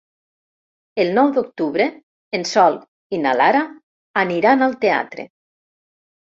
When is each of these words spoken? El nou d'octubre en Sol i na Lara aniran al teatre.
El 1.03 1.11
nou 1.17 1.29
d'octubre 1.35 1.85
en 2.39 2.47
Sol 2.53 2.79
i 3.17 3.21
na 3.27 3.35
Lara 3.43 3.63
aniran 4.25 4.71
al 4.71 4.77
teatre. 4.89 5.31